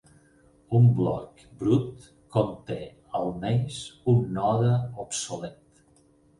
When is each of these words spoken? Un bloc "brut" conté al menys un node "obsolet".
Un 0.79 0.87
bloc 0.99 1.43
"brut" 1.59 2.07
conté 2.37 2.79
al 3.21 3.31
menys 3.45 3.79
un 4.17 4.27
node 4.41 4.75
"obsolet". 5.07 5.83